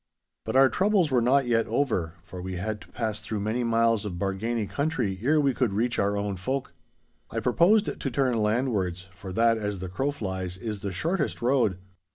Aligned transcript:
But 0.45 0.55
our 0.55 0.67
troubles 0.67 1.11
were 1.11 1.21
not 1.21 1.45
yet 1.45 1.67
over, 1.67 2.15
for 2.23 2.41
we 2.41 2.53
had 2.55 2.81
to 2.81 2.87
pass 2.91 3.19
through 3.21 3.41
many 3.41 3.63
miles 3.63 4.03
of 4.03 4.13
Bargany 4.17 4.67
country 4.67 5.19
ere 5.21 5.39
we 5.39 5.53
could 5.53 5.73
reach 5.73 5.99
our 5.99 6.17
own 6.17 6.37
folk. 6.37 6.73
I 7.29 7.39
proposed 7.39 7.85
to 7.99 8.09
turn 8.09 8.41
landwards, 8.41 9.09
for 9.13 9.31
that, 9.33 9.59
as 9.59 9.77
the 9.77 9.89
crow 9.89 10.09
flies, 10.09 10.57
is 10.57 10.79
the 10.79 10.91
shortest 10.91 11.43
road. 11.43 11.77